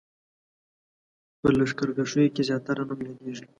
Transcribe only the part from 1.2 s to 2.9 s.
په لښکرکښیو کې زیاتره